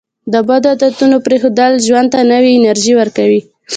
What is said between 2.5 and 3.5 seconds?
انرژي ورکوي.